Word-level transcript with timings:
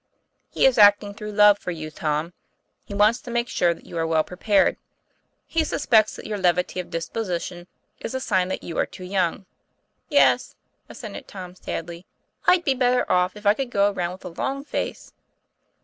"He 0.49 0.65
is 0.65 0.79
acting 0.79 1.13
through 1.13 1.33
love 1.33 1.59
for 1.59 1.69
you, 1.69 1.91
Tom; 1.91 2.33
he 2.83 2.91
wants 2.95 3.21
to 3.21 3.29
make 3.29 3.47
sure 3.47 3.71
that 3.71 3.85
you 3.85 3.99
are 3.99 4.07
well 4.07 4.23
prepared. 4.23 4.77
He 5.45 5.63
suspects 5.63 6.15
that 6.15 6.25
your 6.25 6.39
levity 6.39 6.79
of 6.79 6.89
disposition 6.89 7.67
is 7.99 8.15
a 8.15 8.19
sign 8.19 8.47
that 8.47 8.63
you 8.63 8.79
are 8.79 8.87
too 8.87 9.03
young." 9.03 9.45
"Yes," 10.09 10.55
assented 10.89 11.27
Tom 11.27 11.53
sadly, 11.55 12.07
"I'd 12.47 12.63
be 12.65 12.73
better 12.73 13.05
off 13.11 13.35
if 13.35 13.45
I 13.45 13.53
could 13.53 13.69
go 13.69 13.91
around 13.91 14.13
with 14.13 14.25
a 14.25 14.29
long 14.41 14.63
face." 14.65 15.13